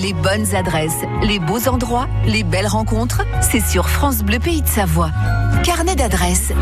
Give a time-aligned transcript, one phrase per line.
[0.00, 4.68] Les bonnes adresses, les beaux endroits, les belles rencontres, c'est sur France Bleu Pays de
[4.68, 5.10] Savoie.
[5.64, 6.52] Carnet d'adresses.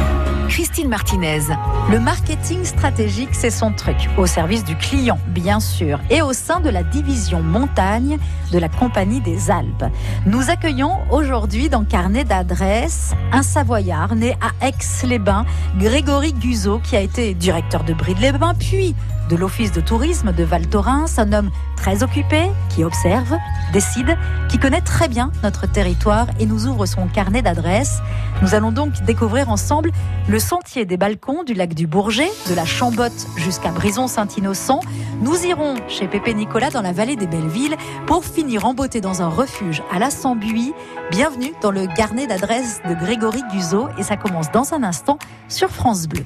[0.48, 1.42] Christine Martinez.
[1.90, 6.60] Le marketing stratégique, c'est son truc, au service du client, bien sûr, et au sein
[6.60, 8.18] de la division montagne
[8.52, 9.84] de la Compagnie des Alpes.
[10.24, 15.44] Nous accueillons aujourd'hui dans Carnet d'adresses un Savoyard né à Aix-les-Bains,
[15.78, 18.94] Grégory Guzot, qui a été directeur de Bride-les-Bains, puis
[19.28, 23.36] de l'Office de tourisme de Val Thorens, un homme très occupé, qui observe,
[23.72, 24.16] décide,
[24.48, 27.98] qui connaît très bien notre territoire et nous ouvre son carnet d'adresses.
[28.42, 29.90] Nous allons donc découvrir ensemble
[30.28, 34.80] le sentier des balcons du lac du Bourget, de la Chambotte jusqu'à Brison-Saint-Innocent.
[35.20, 39.22] Nous irons chez Pépé Nicolas dans la vallée des Bellevilles pour finir en beauté dans
[39.22, 40.72] un refuge à la Sambuie.
[41.10, 45.70] Bienvenue dans le carnet d'adresses de Grégory Guzot et ça commence dans un instant sur
[45.70, 46.24] France Bleu.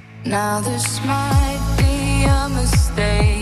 [3.00, 3.40] day.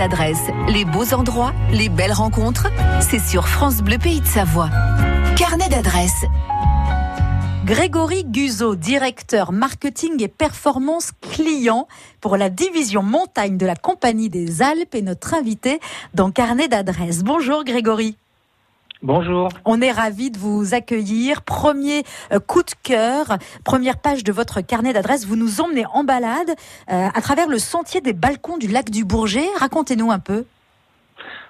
[0.00, 2.66] Adresses, les beaux endroits, les belles rencontres,
[3.00, 4.70] c'est sur France Bleu Pays de Savoie.
[5.36, 6.24] Carnet d'adresses.
[7.64, 11.86] Grégory Guzot, directeur marketing et performance client
[12.20, 15.78] pour la division montagne de la Compagnie des Alpes, est notre invité
[16.12, 17.22] dans Carnet d'adresses.
[17.22, 18.16] Bonjour Grégory.
[19.04, 19.50] Bonjour.
[19.66, 21.42] On est ravi de vous accueillir.
[21.42, 25.26] Premier euh, coup de cœur, première page de votre carnet d'adresses.
[25.26, 26.48] Vous nous emmenez en balade
[26.90, 29.44] euh, à travers le sentier des balcons du lac du Bourget.
[29.60, 30.46] Racontez-nous un peu.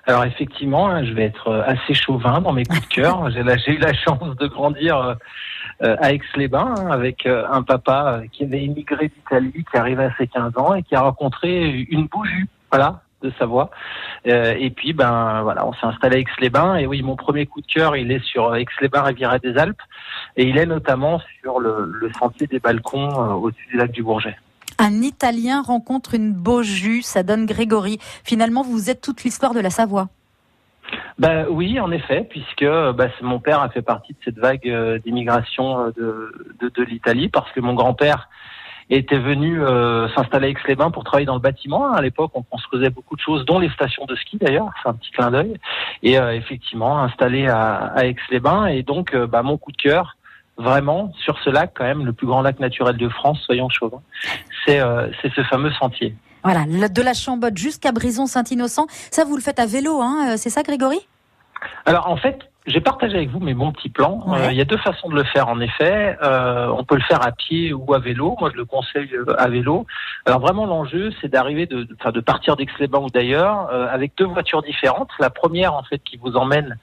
[0.07, 3.31] Alors effectivement, hein, je vais être euh, assez chauvin dans mes coups de cœur.
[3.65, 5.17] J'ai eu la chance de grandir
[5.83, 10.15] euh, à Aix-les-Bains hein, avec euh, un papa qui avait émigré d'Italie, qui arrivait à
[10.17, 13.71] ses 15 ans et qui a rencontré une bougie, voilà, de Savoie.
[14.27, 16.77] Euh, et puis, ben voilà, on s'est installé à Aix-les-Bains.
[16.77, 19.83] Et oui, mon premier coup de cœur, il est sur Aix-les-Bains, Riviera des Alpes,
[20.37, 24.03] et il est notamment sur le, le sentier des balcons euh, au-dessus du lac du
[24.03, 24.37] Bourget.
[24.79, 27.99] Un Italien rencontre une Beaujus, ça donne Grégory.
[28.25, 30.09] Finalement, vous êtes toute l'histoire de la Savoie.
[31.19, 34.99] Ben oui, en effet, puisque c'est- mon père a fait partie de cette vague euh,
[34.99, 38.29] d'immigration euh, de, de, de l'Italie, parce que mon grand-père
[38.91, 41.93] était venu euh, s'installer à Aix-les-Bains pour travailler dans le bâtiment.
[41.93, 44.95] À l'époque, on construisait beaucoup de choses, dont les stations de ski d'ailleurs, c'est un
[44.95, 45.55] petit clin d'œil.
[46.03, 48.67] Et euh, effectivement, installé à, à Aix-les-Bains.
[48.67, 50.17] Et donc, euh, bah, mon coup de cœur,
[50.57, 54.03] vraiment, sur ce lac, quand même, le plus grand lac naturel de France, soyons chauvins,
[54.65, 56.15] c'est euh, c'est ce fameux sentier.
[56.45, 58.87] Voilà, de la Chambotte jusqu'à Brison-Saint-Innocent.
[59.11, 61.01] Ça, vous le faites à vélo, hein euh, c'est ça, Grégory?
[61.87, 64.23] Alors en fait, j'ai partagé avec vous mes bons petits plans.
[64.27, 64.41] Ouais.
[64.41, 66.17] Euh, Il y a deux façons de le faire en effet.
[66.23, 68.37] Euh, on peut le faire à pied ou à vélo.
[68.41, 69.87] Moi, je le conseille euh, à vélo.
[70.25, 74.13] Alors vraiment, l'enjeu, c'est d'arriver de, de, enfin, de partir d'Aix-les-Bains ou d'ailleurs euh, avec
[74.17, 75.11] deux voitures différentes.
[75.21, 76.79] La première, en fait, qui vous emmène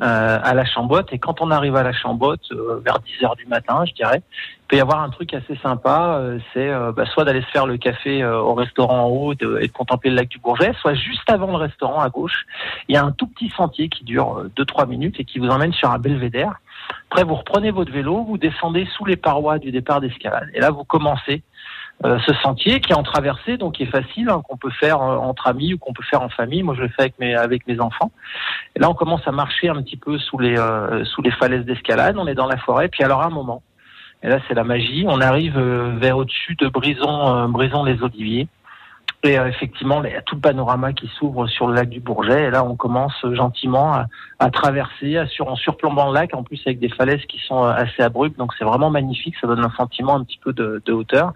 [0.00, 1.12] euh, à la Chambotte.
[1.12, 2.52] Et quand on arrive à la Chambotte,
[2.84, 4.22] vers 10 heures du matin, je dirais,
[4.68, 6.18] peut y avoir un truc assez sympa.
[6.18, 9.32] euh, c'est euh, bah, soit d'aller se faire le café euh, au restaurant en haut
[9.32, 12.46] et de contempler le lac du Bourget, soit juste avant le restaurant à gauche,
[12.88, 15.72] il y a un tout petit sentier qui dure 2-3 minutes et qui vous emmène
[15.72, 16.54] sur un belvédère.
[17.10, 20.48] Après, vous reprenez votre vélo, vous descendez sous les parois du départ d'escalade.
[20.54, 21.42] Et là, vous commencez
[22.02, 25.46] ce sentier qui est en traversée, donc qui est facile, hein, qu'on peut faire entre
[25.46, 26.62] amis ou qu'on peut faire en famille.
[26.62, 28.10] Moi, je le fais avec mes, enfants.
[28.74, 30.56] Et là, on commence à marcher un petit peu sous les,
[31.04, 32.16] sous les falaises d'escalade.
[32.18, 32.88] On est dans la forêt.
[32.88, 33.62] Puis alors, à un moment,
[34.24, 38.02] et là, c'est la magie, on arrive euh, vers au-dessus de Brison, euh, Brison les
[38.02, 38.48] Oliviers.
[39.24, 41.98] Et euh, effectivement, il y a tout le panorama qui s'ouvre sur le lac du
[41.98, 42.44] Bourget.
[42.44, 44.06] Et là, on commence euh, gentiment à,
[44.38, 47.64] à traverser, à sur, en surplombant le lac, en plus avec des falaises qui sont
[47.64, 48.38] euh, assez abruptes.
[48.38, 51.32] Donc c'est vraiment magnifique, ça donne un sentiment un petit peu de, de hauteur.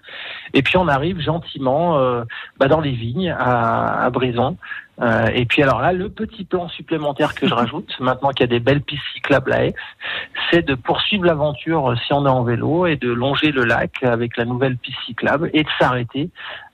[0.54, 2.24] Et puis on arrive gentiment euh,
[2.58, 4.56] bah, dans les vignes à, à Brison.
[5.00, 8.44] Euh, et puis alors là, le petit plan supplémentaire que je rajoute, maintenant qu'il y
[8.44, 9.74] a des belles pistes cyclables à Aix,
[10.50, 14.36] c'est de poursuivre l'aventure si on est en vélo et de longer le lac avec
[14.36, 16.30] la nouvelle piste cyclable et de s'arrêter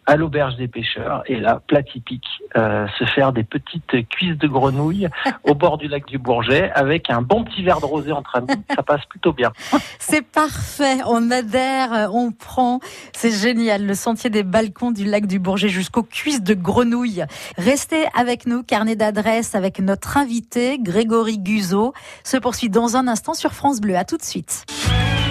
[0.06, 4.46] à l'auberge des pêcheurs et là, plat typique, euh, se faire des petites cuisses de
[4.46, 5.08] grenouille
[5.44, 8.48] au bord du lac du Bourget avec un bon petit verre de rosé entre amis,
[8.74, 9.52] ça passe plutôt bien.
[9.98, 12.80] C'est parfait, on adhère, on prend.
[13.12, 17.24] C'est génial, le sentier des balcons du lac du Bourget jusqu'aux cuisses de grenouille.
[17.56, 21.92] Restez avec nous, carnet d'adresse avec notre invité Grégory Guzot
[22.24, 23.96] se poursuit dans un instant sur France Bleu.
[23.96, 24.64] À tout de suite.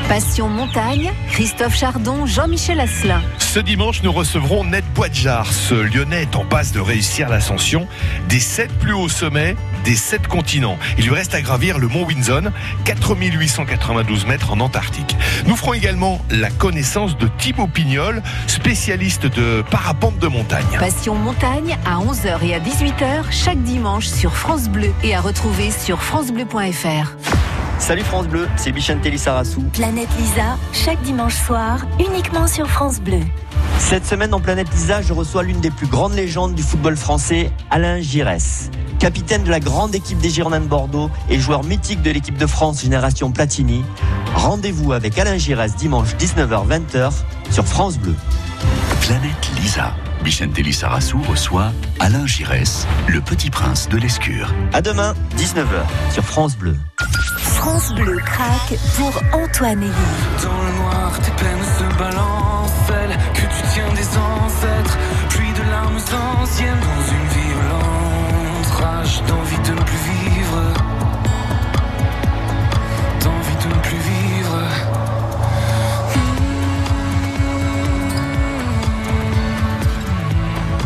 [0.09, 3.21] Passion montagne, Christophe Chardon, Jean-Michel Asselin.
[3.39, 5.51] Ce dimanche, nous recevrons Ned Boidjar.
[5.51, 7.87] Ce Lyonnais est en passe de réussir l'ascension
[8.27, 10.77] des sept plus hauts sommets des sept continents.
[10.97, 12.51] Il lui reste à gravir le mont Winson,
[12.85, 15.15] 4892 mètres en Antarctique.
[15.45, 20.65] Nous ferons également la connaissance de Thibaut Pignol, spécialiste de parapente de montagne.
[20.79, 25.71] Passion montagne à 11h et à 18h chaque dimanche sur France Bleu et à retrouver
[25.71, 27.15] sur francebleu.fr.
[27.79, 29.61] Salut France Bleu, c'est Bichantelli Sarassou.
[29.73, 33.19] Planète Lisa, chaque dimanche soir, uniquement sur France Bleu.
[33.77, 37.51] Cette semaine dans Planète Lisa, je reçois l'une des plus grandes légendes du football français,
[37.71, 38.69] Alain Giresse.
[38.99, 42.47] Capitaine de la grande équipe des Girondins de Bordeaux et joueur mythique de l'équipe de
[42.47, 43.83] France Génération Platini.
[44.35, 47.11] Rendez-vous avec Alain Giresse dimanche 19h-20h
[47.51, 48.15] sur France Bleu.
[49.01, 49.93] Planète Lisa.
[50.23, 54.53] Bichentelli Sarassou reçoit Alain Giresse, le petit prince de l'Escure.
[54.71, 56.77] À demain, 19h sur France Bleu.
[57.39, 59.91] France Bleu craque pour Antoine Elie.
[60.41, 64.97] Dans le noir, tes peines se balancent, celles que tu tiens des ancêtres,
[65.29, 65.97] pluie de larmes
[66.41, 70.32] anciennes dans une violente rage d'envie de ne plus vivre,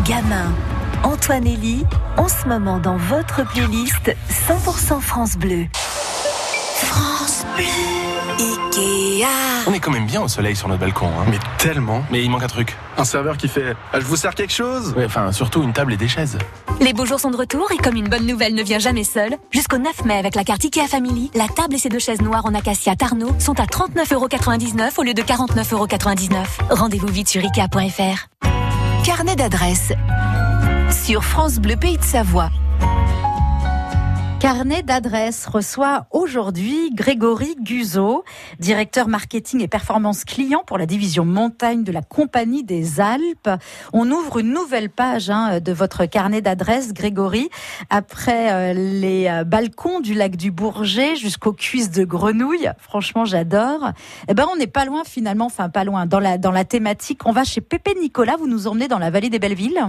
[0.08, 0.54] Gamin,
[1.02, 1.84] Antoine Elie,
[2.16, 4.16] en ce moment dans votre playlist
[4.48, 5.66] 100% France Bleu.
[6.76, 7.66] France Bleu.
[8.38, 9.26] Ikea.
[9.66, 11.08] On est quand même bien au soleil sur notre balcon.
[11.08, 11.26] Hein.
[11.28, 12.74] Mais tellement Mais il manque un truc.
[12.96, 14.94] Un serveur qui fait ah, Je vous sers quelque chose?
[14.96, 16.38] Ouais, enfin, surtout une table et des chaises.
[16.80, 19.36] Les beaux jours sont de retour et comme une bonne nouvelle ne vient jamais seule,
[19.50, 22.46] jusqu'au 9 mai avec la carte IKEA Family, la table et ses deux chaises noires
[22.46, 26.46] en acacia Tarno sont à 39,99€ au lieu de 49,99€.
[26.70, 28.28] Rendez-vous vite sur IKEA.fr.
[29.08, 29.94] Carnet d'adresse
[30.90, 32.50] sur France Bleu Pays de Savoie.
[34.40, 38.22] Carnet d'adresse reçoit aujourd'hui Grégory Guzot,
[38.60, 43.50] directeur marketing et performance client pour la division montagne de la Compagnie des Alpes.
[43.92, 47.50] On ouvre une nouvelle page hein, de votre carnet d'adresse, Grégory,
[47.90, 52.70] après euh, les euh, balcons du lac du Bourget jusqu'aux cuisses de grenouille.
[52.78, 53.90] Franchement, j'adore.
[54.28, 57.26] Eh ben, on n'est pas loin finalement, enfin pas loin dans la dans la thématique.
[57.26, 58.36] On va chez Pépé Nicolas.
[58.38, 59.82] Vous nous emmenez dans la vallée des Bellevilles.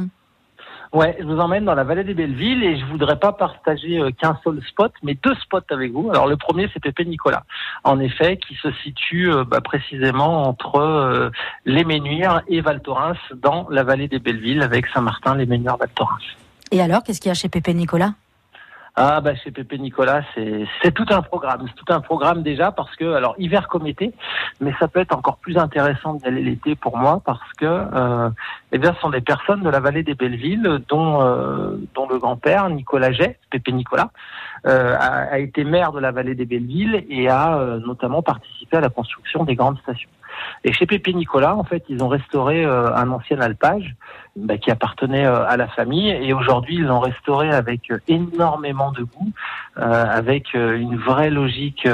[0.91, 4.10] Ouais, je vous emmène dans la vallée des Bellevilles et je voudrais pas partager euh,
[4.12, 6.10] qu'un seul spot, mais deux spots avec vous.
[6.10, 7.43] Alors le premier, c'est Pépé Nicolas,
[7.84, 11.29] en effet, qui se situe euh, bah, précisément entre euh,
[11.65, 15.89] les Ménuires et Val Thorens, dans la vallée des Bellevilles, avec Saint-Martin, les Ménuires, Val
[15.93, 16.17] Thorens.
[16.72, 18.13] Et alors, qu'est-ce qu'il y a chez Pépé Nicolas?
[18.96, 22.96] Ah bah chez Pépé Nicolas, c'est tout un programme, c'est tout un programme déjà parce
[22.96, 24.13] que alors hiver comme été,
[24.60, 28.29] mais ça peut être encore plus intéressant d'y aller l'été pour moi parce que euh,
[28.72, 32.17] eh bien ce sont des personnes de la vallée des Bellevilles dont euh, dont le
[32.17, 34.10] grand-père Nicolas Jay, Pépé Nicolas,
[34.65, 38.77] euh, a, a, été maire de la vallée des Bellevilles et a euh, notamment participé
[38.77, 40.10] à la construction des grandes stations.
[40.63, 43.96] Et chez Pépé Nicolas, en fait, ils ont restauré euh, un ancien alpage
[44.36, 46.10] bah, qui appartenait euh, à la famille.
[46.10, 49.31] Et aujourd'hui, ils l'ont restauré avec euh, énormément de goût,
[49.75, 51.88] avec une vraie logique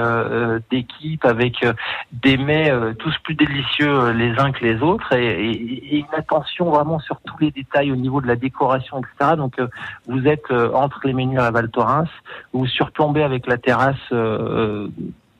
[0.71, 1.63] d'équipe, avec
[2.11, 6.97] des mets tous plus délicieux les uns que les autres, et, et, une attention vraiment
[6.99, 9.35] sur tous les détails au niveau de la décoration, etc.
[9.37, 9.61] Donc,
[10.07, 12.09] vous êtes entre les menus à Val Thorens,
[12.53, 14.11] vous surplombez avec la terrasse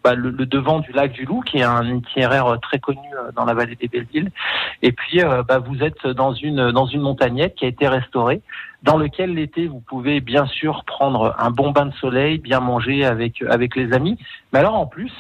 [0.05, 3.43] bah, le, devant du lac du Loup, qui est un itinéraire très connu euh, dans
[3.43, 4.29] la vallée des Bellevilles.
[4.83, 8.43] Et puis, euh, bah, vous êtes dans une dans une montagnette qui a été restaurée,
[8.83, 13.03] dans lequel l'été vous pouvez bien sûr prendre un bon bain de soleil, bien manger
[13.03, 14.19] avec avec les amis.
[14.53, 15.11] Mais alors en plus,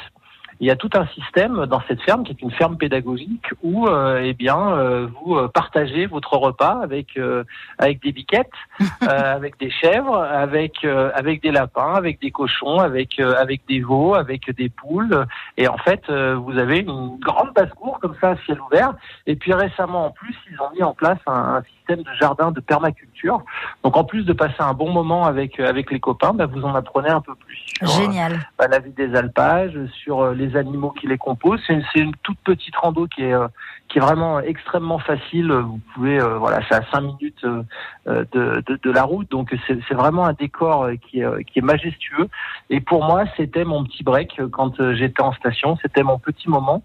[0.59, 3.87] il y a tout un système dans cette ferme qui est une ferme pédagogique où
[3.87, 7.43] euh, eh bien euh, vous euh, partagez votre repas avec euh,
[7.77, 8.51] avec des biquettes,
[9.01, 14.49] avec des chèvres, avec avec des lapins, avec des cochons, avec avec des veaux, avec
[14.55, 15.25] des poules.
[15.57, 18.93] Et en fait vous avez une grande basse-cour comme ça à ciel ouvert.
[19.27, 22.51] Et puis récemment en plus ils ont mis en place un, un système de jardin
[22.51, 23.43] de permaculture.
[23.83, 26.73] Donc en plus de passer un bon moment avec avec les copains, bah, vous en
[26.75, 28.39] apprenez un peu plus sur Génial.
[28.57, 31.61] Bah, la vie des alpages, sur les les animaux qui les composent.
[31.65, 33.47] C'est une, une, toute petite rando qui est euh,
[33.87, 35.51] qui est vraiment extrêmement facile.
[35.51, 39.55] Vous pouvez, euh, voilà, c'est à 5 minutes euh, de, de, de, la route, donc
[39.67, 42.27] c'est vraiment un décor qui est, qui est majestueux.
[42.71, 45.77] Et pour moi, c'était mon petit break quand j'étais en station.
[45.83, 46.81] C'était mon petit moment.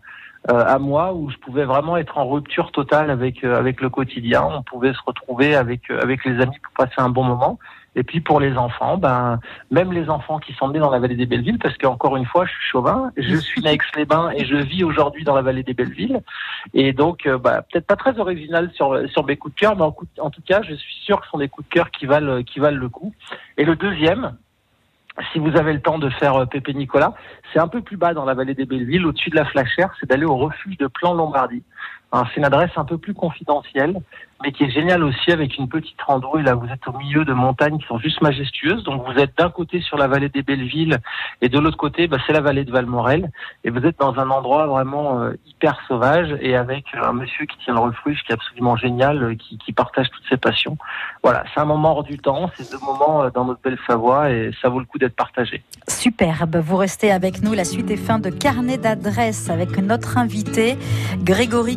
[0.49, 4.43] Euh, à moi où je pouvais vraiment être en rupture totale avec avec le quotidien.
[4.43, 7.59] On pouvait se retrouver avec avec les amis pour passer un bon moment.
[7.95, 9.39] Et puis pour les enfants, ben
[9.71, 12.47] même les enfants qui sont nés dans la vallée des Bellevilles, parce qu'encore une fois,
[12.47, 15.65] je suis chauvin, je suis né à Aix-les-Bains et je vis aujourd'hui dans la vallée
[15.65, 16.21] des Bellevilles.
[16.73, 19.83] Et donc, euh, bah, peut-être pas très original sur sur mes coups de cœur, mais
[19.83, 22.07] en, en, tout cas, je suis sûr que ce sont des coups de cœur qui
[22.07, 23.13] valent qui valent le coup.
[23.59, 24.37] Et le deuxième,
[25.33, 27.15] si vous avez le temps de faire euh, Pépé Nicolas,
[27.53, 30.09] c'est un peu plus bas dans la vallée des Bellevilles, au-dessus de la Flachère, c'est
[30.09, 31.63] d'aller au refuge de Plan Lombardie.
[32.13, 34.01] C'est une adresse un peu plus confidentielle,
[34.43, 36.39] mais qui est géniale aussi avec une petite rando.
[36.39, 38.85] Et là, vous êtes au milieu de montagnes qui sont juste majestueuses.
[38.85, 40.97] Donc, vous êtes d'un côté sur la vallée des Bellevilles
[41.43, 43.31] et de l'autre côté, bah, c'est la vallée de Valmorel.
[43.65, 47.57] Et vous êtes dans un endroit vraiment euh, hyper sauvage et avec un monsieur qui
[47.59, 50.77] tient le refuge qui est absolument génial, euh, qui, partage toutes ses passions.
[51.23, 52.51] Voilà, c'est un moment hors du temps.
[52.57, 55.63] C'est deux moments euh, dans notre belle Savoie et ça vaut le coup d'être partagé.
[55.87, 56.57] Superbe.
[56.57, 57.55] Vous restez avec nous.
[57.55, 60.77] La suite est fin de carnet d'adresses avec notre invité
[61.23, 61.77] Grégory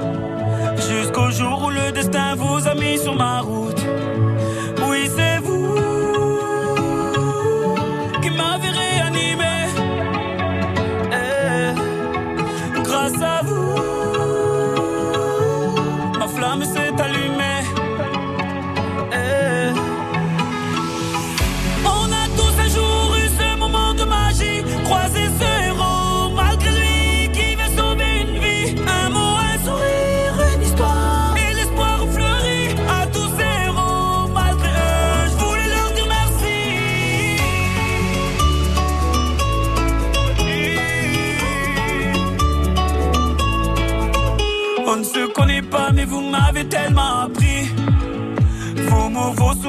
[0.91, 3.81] Jusqu'au jour où le destin vous a mis sur ma route.
[4.89, 5.75] Oui, c'est vous
[8.21, 9.60] qui m'avez réanimé.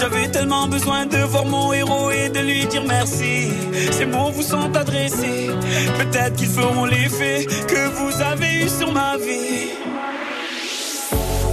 [0.00, 3.50] J'avais tellement besoin de voir mon héros et de lui dire merci.
[3.92, 5.50] Ces mots vous sont adressés,
[5.98, 9.70] peut-être qu'ils feront l'effet que vous avez eu sur ma vie.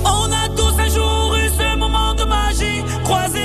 [0.05, 3.40] On a tous un jour eu ce moment de magie, croisé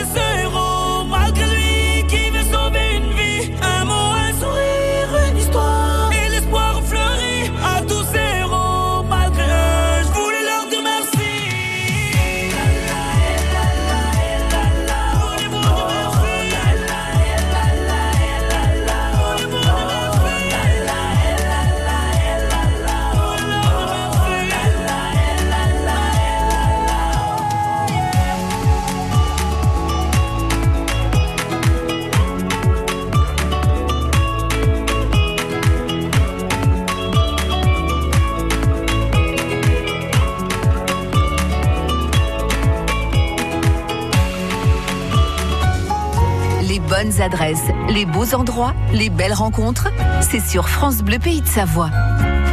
[47.89, 49.89] les beaux endroits, les belles rencontres,
[50.21, 51.91] c'est sur France Bleu Pays de Savoie.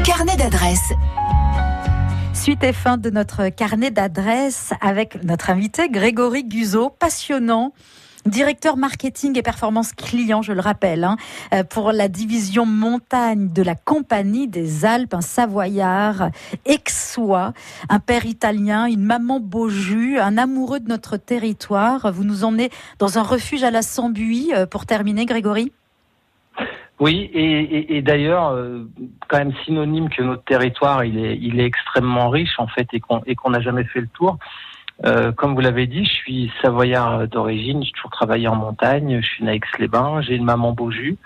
[0.03, 0.93] Carnet d'adresses.
[2.33, 7.73] Suite et fin de notre carnet d'adresses avec notre invité Grégory Guzot, passionnant.
[8.25, 11.17] Directeur marketing et performance client, je le rappelle, hein,
[11.53, 16.29] euh, pour la division montagne de la Compagnie des Alpes, un Savoyard,
[16.65, 17.51] Aixois,
[17.89, 22.13] un père italien, une maman beau jus, un amoureux de notre territoire.
[22.13, 25.73] Vous nous emmenez dans un refuge à la Sambuie euh, pour terminer, Grégory?
[26.99, 28.87] Oui, et, d'ailleurs, euh,
[29.27, 33.59] quand même synonyme que notre territoire, il est, extrêmement riche en fait, et qu'on n'a
[33.59, 34.37] jamais fait le tour.
[35.05, 39.27] Euh, comme vous l'avez dit, je suis savoyard d'origine, j'ai toujours travaillé en montagne, je
[39.27, 41.17] suis né à Aix-les-Bains, j'ai une maman Beaujus,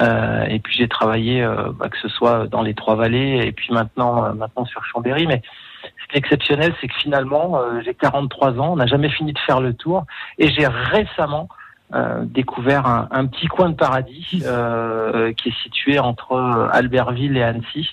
[0.00, 3.72] euh, et puis j'ai travaillé, euh, bah, que ce soit dans les Trois-Vallées, et puis
[3.72, 5.42] maintenant, euh, maintenant sur Chambéry, mais
[5.82, 9.38] ce qui est exceptionnel, c'est que finalement, j'ai 43 ans, on n'a jamais fini de
[9.38, 10.04] faire le tour,
[10.38, 11.48] et j'ai récemment
[11.94, 17.36] euh, découvert un, un, petit coin de paradis euh, qui est situé entre euh, Albertville
[17.36, 17.88] et Annecy,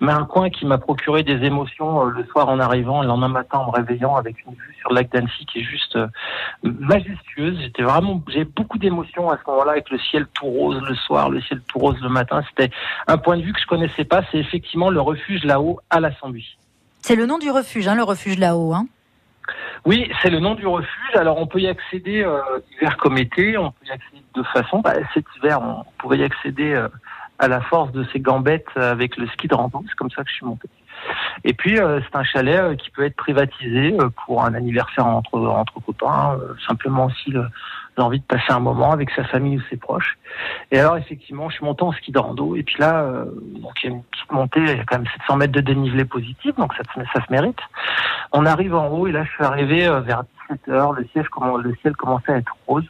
[0.00, 3.28] mais un coin qui m'a procuré des émotions euh, le soir en arrivant, le lendemain
[3.28, 6.06] matin en me réveillant avec une vue sur le lac d'Annecy qui est juste euh,
[6.62, 7.58] majestueuse.
[7.60, 11.30] J'étais vraiment, j'ai beaucoup d'émotions à ce moment-là avec le ciel tout rose le soir,
[11.30, 12.42] le ciel tout rose le matin.
[12.48, 12.72] C'était
[13.06, 14.22] un point de vue que je connaissais pas.
[14.30, 16.56] C'est effectivement le refuge là-haut à la Sambuie.
[17.00, 18.72] C'est le nom du refuge, hein, le refuge là-haut.
[18.72, 18.86] Hein.
[19.84, 21.14] Oui, c'est le nom du refuge.
[21.14, 22.40] Alors on peut y accéder euh,
[22.72, 24.80] hiver comme été, on peut y accéder de deux façons.
[24.80, 26.88] Bah, cet hiver, on pouvait y accéder euh,
[27.38, 29.82] à la force de ces gambettes avec le ski de rando.
[29.88, 30.68] C'est comme ça que je suis monté.
[31.42, 35.06] Et puis euh, c'est un chalet euh, qui peut être privatisé euh, pour un anniversaire
[35.06, 37.48] entre entre copains, euh, simplement aussi le-
[37.96, 40.16] l'envie de passer un moment avec sa famille ou ses proches.
[40.70, 42.18] Et alors effectivement, je suis monté en ski de
[42.56, 43.24] et puis là, euh,
[43.60, 45.60] donc il y a une petite montée, il y a quand même 700 mètres de
[45.60, 47.58] dénivelé positif, donc ça, se- mérite.
[48.32, 51.28] On arrive en haut et là je suis arrivé euh, vers 17 heures, le ciel,
[51.28, 52.84] comment, le ciel commençait à être rose.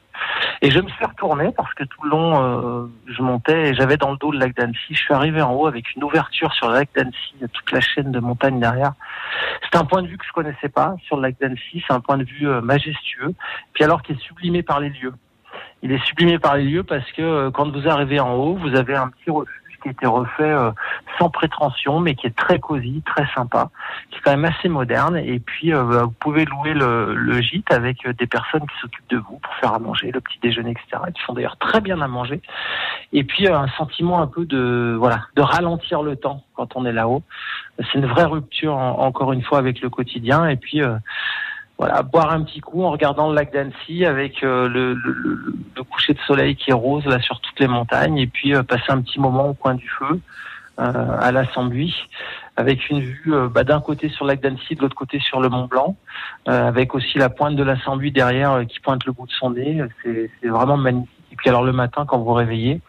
[0.65, 3.97] Et je me suis retourné parce que tout le long, euh, je montais et j'avais
[3.97, 4.95] dans le dos le lac d'Annecy.
[4.95, 8.13] Je suis arrivé en haut avec une ouverture sur le lac d'Annecy, toute la chaîne
[8.13, 8.93] de montagnes derrière.
[9.65, 11.83] C'est un point de vue que je connaissais pas sur le lac d'Annecy.
[11.85, 13.35] C'est un point de vue euh, majestueux.
[13.73, 15.15] Puis alors qui est sublimé par les lieux.
[15.83, 18.77] Il est sublimé par les lieux parce que euh, quand vous arrivez en haut, vous
[18.77, 20.71] avez un petit refuge qui a été refait euh,
[21.19, 23.71] sans prétention, mais qui est très cosy, très sympa,
[24.11, 25.17] qui est quand même assez moderne.
[25.17, 28.79] Et puis euh, bah, vous pouvez louer le, le gîte avec euh, des personnes qui
[28.81, 31.03] s'occupent de vous pour faire à manger, le petit déjeuner, etc.
[31.15, 32.41] Qui font d'ailleurs très bien à manger.
[33.13, 36.85] Et puis euh, un sentiment un peu de voilà de ralentir le temps quand on
[36.87, 37.23] est là-haut.
[37.79, 40.47] C'est une vraie rupture en- encore une fois avec le quotidien.
[40.49, 40.81] Et puis
[41.83, 45.13] voilà, boire un petit coup en regardant le lac d'Annecy avec euh, le, le,
[45.75, 48.63] le, coucher de soleil qui est rose là sur toutes les montagnes et puis euh,
[48.63, 50.21] passer un petit moment au coin du feu
[50.79, 51.45] euh, à la
[52.57, 55.41] avec une vue euh, bah, d'un côté sur le lac d'Annecy, de l'autre côté sur
[55.41, 55.97] le Mont Blanc,
[56.49, 57.75] euh, avec aussi la pointe de la
[58.15, 59.83] derrière euh, qui pointe le bout de son nez.
[60.05, 61.11] C'est vraiment magnifique.
[61.33, 62.81] Et puis alors le matin quand vous réveillez,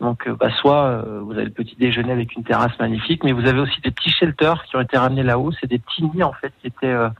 [0.00, 3.32] donc euh, bah, soit euh, vous avez le petit déjeuner avec une terrasse magnifique, mais
[3.32, 5.52] vous avez aussi des petits shelters qui ont été ramenés là-haut.
[5.60, 7.10] C'est des petits nids en fait qui étaient euh,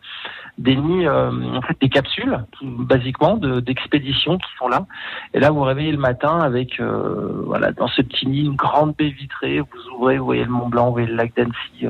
[0.58, 4.86] des nids, en fait des capsules basiquement de- d'expédition qui sont là.
[5.34, 9.08] Et là vous réveillez le matin avec voilà dans ce petit nid une grande baie
[9.08, 9.60] vitrée.
[9.60, 11.86] Vous ouvrez, vous voyez le Mont Blanc, vous voyez le lac d'Annecy.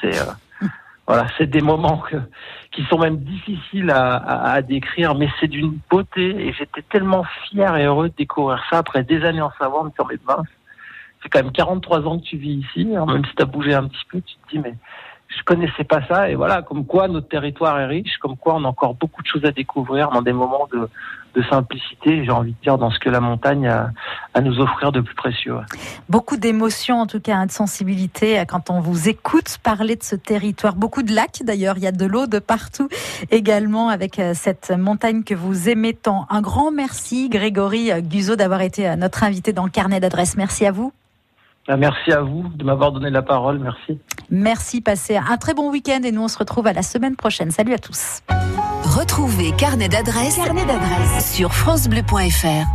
[0.00, 0.18] C'est
[1.06, 2.16] voilà, c'est des moments que,
[2.72, 7.84] qui sont même difficiles à, décrire, mais c'est d'une beauté et j'étais tellement fier et
[7.84, 10.46] heureux de découvrir ça après des années en Savoie, en me disant, mais mince,
[11.22, 13.86] c'est quand même 43 ans que tu vis ici, alors même si tu bougé un
[13.86, 14.74] petit peu, tu te dis, mais
[15.38, 18.64] je connaissais pas ça et voilà, comme quoi notre territoire est riche, comme quoi on
[18.64, 20.88] a encore beaucoup de choses à découvrir dans des moments de,
[21.48, 23.90] simplicité, j'ai envie de dire, dans ce que la montagne a
[24.34, 25.56] à nous offrir de plus précieux.
[26.10, 30.02] Beaucoup d'émotions, en tout cas, hein, de sensibilité euh, quand on vous écoute parler de
[30.02, 30.74] ce territoire.
[30.74, 31.78] Beaucoup de lacs, d'ailleurs.
[31.78, 32.88] Il y a de l'eau de partout
[33.30, 36.26] également avec euh, cette montagne que vous aimez tant.
[36.28, 40.36] Un grand merci, Grégory euh, Guzot, d'avoir été notre invité dans le carnet d'adresse.
[40.36, 40.92] Merci à vous.
[41.68, 43.98] Ah, Merci à vous de m'avoir donné la parole, merci.
[44.30, 47.50] Merci, passez un très bon week-end et nous on se retrouve à la semaine prochaine.
[47.50, 48.20] Salut à tous.
[48.82, 50.40] Retrouvez Carnet d'adresse
[51.34, 52.66] sur francebleu.fr.